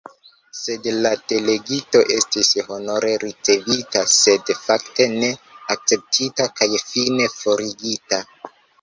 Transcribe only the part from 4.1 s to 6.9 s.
sed, fakte, ne akceptita kaj